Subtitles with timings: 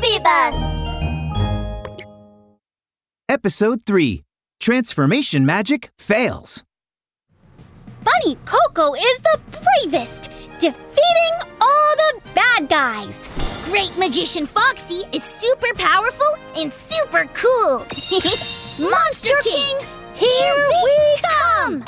[0.00, 0.80] Baby Bus!
[3.28, 4.24] Episode 3
[4.58, 6.64] Transformation Magic Fails.
[8.02, 13.28] Bunny Coco is the bravest, defeating all the bad guys.
[13.66, 17.78] Great Magician Foxie is super powerful and super cool!
[18.90, 19.76] Monster King,
[20.14, 21.84] here we come!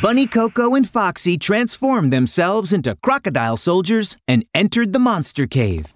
[0.00, 5.92] Bunny Coco and Foxie transformed themselves into crocodile soldiers and entered the monster cave.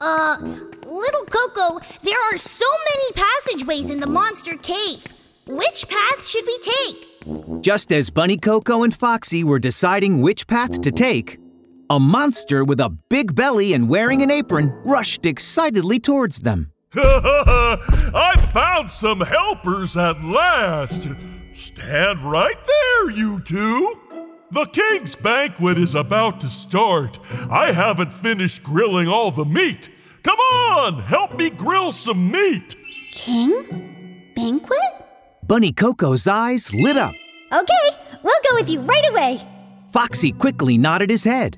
[0.00, 0.36] Uh,
[0.94, 5.04] little Coco, there are so many passageways in the monster cave.
[5.46, 7.62] Which path should we take?
[7.62, 11.38] Just as Bunny Coco and Foxie were deciding which path to take,
[11.90, 16.70] a monster with a big belly and wearing an apron rushed excitedly towards them.
[16.94, 21.08] I found some helpers at last.
[21.52, 24.00] Stand right there, you two.
[24.52, 27.18] The king's banquet is about to start.
[27.50, 29.90] I haven't finished grilling all the meat.
[30.54, 32.76] Come on, help me grill some meat.
[33.12, 34.30] King?
[34.36, 34.78] Banquet?
[35.46, 37.12] Bunny Coco's eyes lit up.
[37.52, 37.90] Okay,
[38.22, 39.40] we'll go with you right away.
[39.88, 41.56] Foxie quickly nodded his head.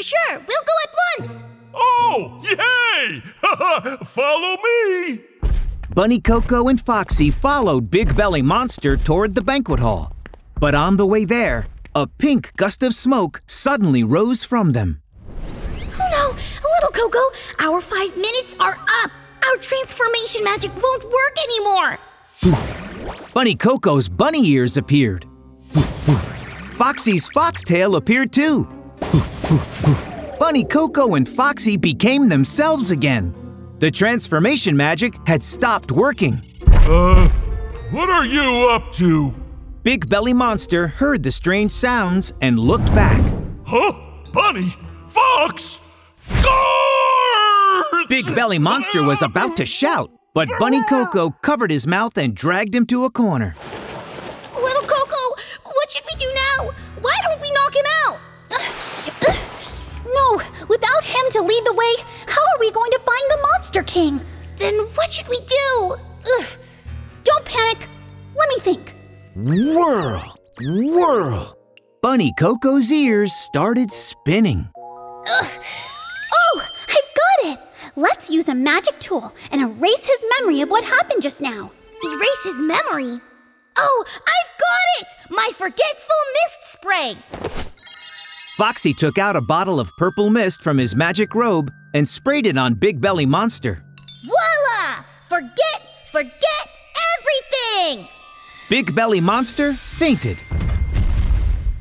[0.00, 1.44] Sure, we'll go at once!
[1.74, 3.20] Oh, yay!
[4.06, 5.20] Follow me.
[5.94, 10.16] Bunny Coco and Foxie followed Big Belly Monster toward the banquet hall.
[10.58, 15.01] But on the way there, a pink gust of smoke suddenly rose from them.
[16.92, 17.20] Coco,
[17.58, 19.10] our five minutes are up!
[19.46, 21.98] Our transformation magic won't work anymore!
[23.34, 25.26] Bunny Coco's bunny ears appeared.
[26.76, 28.64] Foxie's foxtail appeared too.
[30.38, 33.34] Bunny Coco and Foxie became themselves again.
[33.78, 36.42] The transformation magic had stopped working.
[36.66, 37.28] Uh,
[37.90, 39.32] what are you up to?
[39.82, 43.20] Big Belly Monster heard the strange sounds and looked back.
[43.66, 43.92] Huh?
[44.32, 44.72] Bunny?
[45.08, 45.80] Fox?
[48.12, 48.26] Guards!
[48.26, 52.74] Big Belly Monster was about to shout, but Bunny Coco covered his mouth and dragged
[52.74, 53.54] him to a corner.
[54.54, 55.16] Little Coco,
[55.64, 56.70] what should we do now?
[57.00, 58.18] Why don't we knock him out?
[60.14, 61.94] No, without him to lead the way,
[62.26, 64.20] how are we going to find the Monster King?
[64.56, 65.96] Then what should we do?
[66.38, 66.46] Ugh.
[67.24, 67.88] Don't panic.
[68.36, 68.94] Let me think.
[69.36, 70.36] Whirl!
[70.60, 71.56] Whirl!
[72.02, 74.68] Bunny Coco's ears started spinning.
[75.24, 75.91] I've got it!
[77.96, 81.70] Let's use a magic tool and erase his memory of what happened just now.
[82.02, 83.20] Erase his memory.
[83.76, 85.08] Oh, I've got it!
[85.30, 87.14] My forgetful mist spray!
[88.56, 92.56] Foxie took out a bottle of purple mist from his magic robe and sprayed it
[92.56, 93.84] on Big Belly Monster.
[94.24, 95.02] Voila!
[95.28, 96.66] Forget, forget
[97.18, 98.06] everything!
[98.70, 100.38] Big Belly Monster fainted.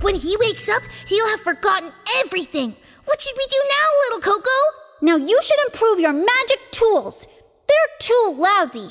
[0.02, 2.76] When he wakes up, he'll have forgotten everything.
[3.06, 4.11] What should we do now, little Coco?
[5.02, 7.28] Now you should improve your magic tools.
[7.68, 8.90] They're too lousy.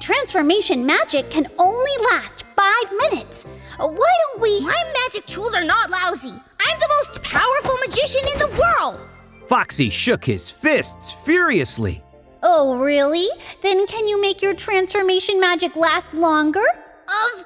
[0.00, 3.46] Transformation magic can only last five minutes.
[3.78, 4.60] Uh, Why don't we?
[4.60, 6.30] My magic tools are not lousy.
[6.30, 9.00] I'm the most powerful magician in the world.
[9.46, 12.02] Foxie shook his fists furiously.
[12.42, 13.28] Oh, really?
[13.62, 16.64] Then can you make your transformation magic last longer?
[17.08, 17.44] Of,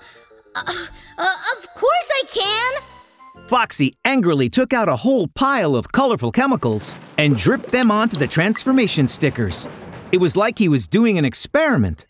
[0.56, 0.86] uh,
[1.18, 2.82] uh, of course I can.
[3.52, 8.26] Foxie angrily took out a whole pile of colorful chemicals and dripped them onto the
[8.26, 9.68] transformation stickers.
[10.10, 12.06] It was like he was doing an experiment.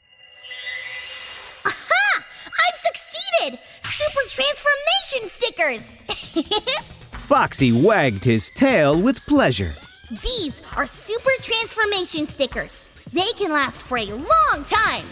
[1.66, 2.24] Aha!
[2.46, 3.58] I've succeeded!
[3.82, 6.76] Super transformation stickers!
[7.26, 9.74] Foxie wagged his tail with pleasure.
[10.10, 12.86] These are super transformation stickers.
[13.12, 15.06] They can last for a long time.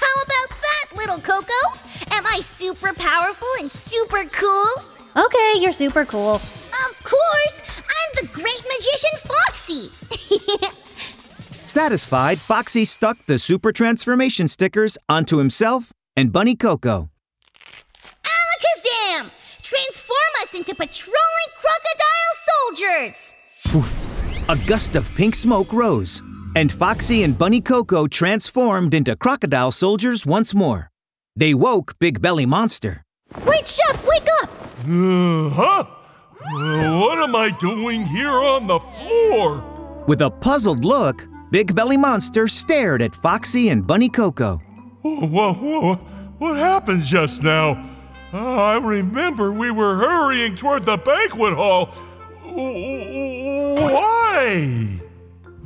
[0.00, 1.80] How about that, little Coco?
[2.12, 4.91] Am I super powerful and super cool?
[5.16, 6.36] Okay, you're super cool.
[6.36, 7.62] Of course!
[7.78, 9.90] I'm the great magician Foxie!
[11.66, 17.10] Satisfied, Foxie stuck the super transformation stickers onto himself and Bunny Coco.
[18.24, 19.30] Alakazam!
[19.62, 23.34] Transform us into patrolling crocodile soldiers!
[24.48, 26.22] A gust of pink smoke rose,
[26.56, 30.90] and Foxie and Bunny Coco transformed into crocodile soldiers once more.
[31.36, 33.04] They woke Big Belly Monster.
[33.46, 34.50] Wait, Chef, wake up!
[34.84, 35.84] Uh, huh?
[35.84, 39.62] Uh, what am I doing here on the floor?
[40.08, 44.60] With a puzzled look, Big Belly Monster stared at Foxie and Bunny Coco.
[45.02, 45.98] What, what,
[46.38, 47.88] what happened just now?
[48.32, 51.86] Uh, I remember we were hurrying toward the banquet hall.
[53.76, 55.00] Why?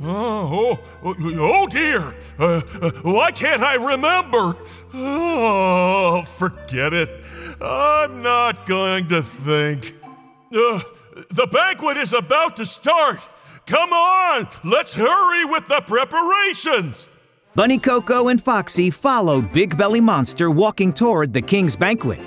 [0.01, 2.13] Oh, oh, oh dear.
[2.37, 4.55] Uh, uh, why can't I remember?
[4.93, 7.09] Oh, forget it.
[7.59, 9.95] I'm not going to think.
[10.53, 10.81] Uh,
[11.31, 13.17] the banquet is about to start.
[13.65, 17.07] Come on, let's hurry with the preparations.
[17.55, 22.19] Bunny Coco and Foxie followed Big Belly Monster walking toward the king's banquet.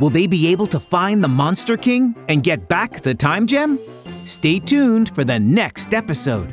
[0.00, 3.78] Will they be able to find the Monster King and get back the time gem?
[4.24, 6.52] Stay tuned for the next episode.